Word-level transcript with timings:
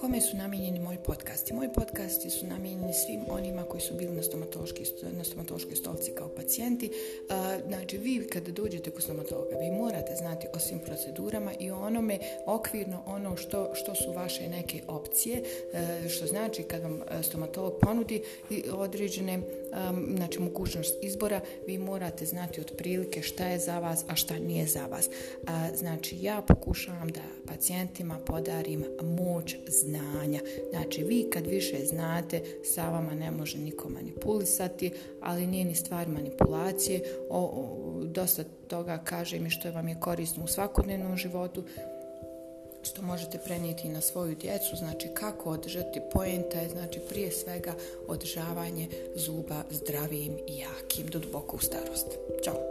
kome 0.00 0.20
su 0.20 0.36
namijenjeni 0.36 0.80
moji 0.80 0.98
podcasti? 1.06 1.54
Moji 1.54 1.68
podcasti 1.74 2.30
su 2.30 2.46
namijenjeni 2.46 2.92
svim 2.92 3.20
onima 3.28 3.62
koji 3.62 3.80
su 3.80 3.94
bili 3.94 4.12
na 4.12 4.22
stomatološki, 4.22 4.84
na 5.16 5.24
stomatološkoj 5.24 5.76
stolci 5.76 6.10
kao 6.10 6.28
pacijenti. 6.28 6.90
Znači, 7.68 7.98
vi 7.98 8.28
kada 8.32 8.52
dođete 8.52 8.90
kod 8.90 9.02
stomatologa, 9.02 9.56
vi 9.56 9.70
morate 9.70 10.14
znati 10.16 10.46
o 10.54 10.58
svim 10.58 10.78
procedurama 10.78 11.52
i 11.58 11.70
onome 11.70 12.18
okvirno 12.46 13.02
ono 13.06 13.36
što, 13.36 13.74
što 13.74 13.94
su 13.94 14.12
vaše 14.12 14.48
neke 14.48 14.82
opcije, 14.88 15.42
e, 15.72 16.08
što 16.08 16.26
znači 16.26 16.62
kad 16.62 16.82
vam 16.82 17.02
e, 17.02 17.22
stomatolog 17.22 17.72
ponudi 17.80 18.22
određene 18.72 19.40
znači, 20.16 20.38
mogućnost 20.38 20.94
izbora, 21.02 21.40
vi 21.66 21.78
morate 21.78 22.26
znati 22.26 22.60
otprilike 22.60 23.22
šta 23.22 23.46
je 23.46 23.58
za 23.58 23.78
vas, 23.78 24.04
a 24.08 24.16
šta 24.16 24.38
nije 24.38 24.66
za 24.66 24.86
vas. 24.86 25.10
Znači, 25.74 26.16
ja 26.20 26.42
pokušavam 26.42 27.08
da 27.08 27.20
pacijentima 27.46 28.18
podarim 28.26 28.84
moć 29.02 29.56
znanja. 29.66 29.89
Znači, 30.70 31.04
vi 31.04 31.26
kad 31.32 31.46
više 31.46 31.84
znate, 31.84 32.42
sa 32.64 32.90
vama 32.90 33.14
ne 33.14 33.30
može 33.30 33.58
niko 33.58 33.88
manipulisati, 33.88 34.90
ali 35.20 35.46
nije 35.46 35.64
ni 35.64 35.74
stvar 35.74 36.08
manipulacije. 36.08 37.02
O, 37.30 37.40
o, 37.40 38.04
dosta 38.04 38.44
toga 38.68 38.98
kaže 39.04 39.38
mi 39.38 39.50
što 39.50 39.70
vam 39.70 39.88
je 39.88 40.00
korisno 40.00 40.44
u 40.44 40.48
svakodnevnom 40.48 41.16
životu, 41.16 41.64
što 42.82 43.02
možete 43.02 43.38
prenijeti 43.38 43.88
na 43.88 44.00
svoju 44.00 44.34
djecu, 44.34 44.76
znači 44.76 45.08
kako 45.14 45.50
održati 45.50 46.00
poenta 46.12 46.58
je 46.58 46.68
znači 46.68 47.00
prije 47.08 47.30
svega 47.30 47.74
održavanje 48.08 48.88
zuba 49.14 49.62
zdravim 49.70 50.32
i 50.46 50.58
jakim 50.58 51.06
do 51.06 51.18
duboko 51.18 51.56
u 51.56 51.60
starost. 51.60 52.06
Ćao! 52.44 52.69